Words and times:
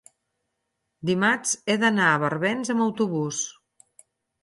dimarts 1.09 1.53
he 1.73 1.77
d'anar 1.85 2.09
a 2.09 2.19
Barbens 2.25 2.75
amb 2.77 2.89
autobús. 2.91 3.47